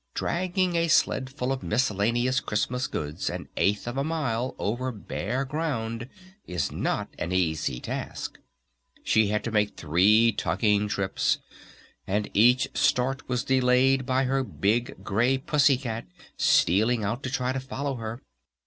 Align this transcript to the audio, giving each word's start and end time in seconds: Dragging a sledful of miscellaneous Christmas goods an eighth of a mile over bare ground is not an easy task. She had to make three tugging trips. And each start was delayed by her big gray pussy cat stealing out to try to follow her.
Dragging 0.15 0.75
a 0.75 0.87
sledful 0.87 1.51
of 1.51 1.61
miscellaneous 1.61 2.39
Christmas 2.39 2.87
goods 2.87 3.29
an 3.29 3.47
eighth 3.55 3.87
of 3.87 3.97
a 3.97 4.03
mile 4.03 4.55
over 4.57 4.91
bare 4.91 5.45
ground 5.45 6.09
is 6.47 6.71
not 6.71 7.09
an 7.19 7.31
easy 7.31 7.79
task. 7.79 8.39
She 9.03 9.27
had 9.27 9.43
to 9.43 9.51
make 9.51 9.77
three 9.77 10.31
tugging 10.31 10.87
trips. 10.87 11.37
And 12.07 12.31
each 12.33 12.67
start 12.75 13.29
was 13.29 13.43
delayed 13.43 14.07
by 14.07 14.23
her 14.23 14.43
big 14.43 15.03
gray 15.03 15.37
pussy 15.37 15.77
cat 15.77 16.07
stealing 16.35 17.03
out 17.03 17.21
to 17.21 17.29
try 17.29 17.53
to 17.53 17.59
follow 17.59 17.93
her. 17.97 18.23